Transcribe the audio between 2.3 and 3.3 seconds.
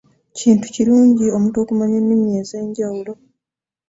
ez'enjawulo.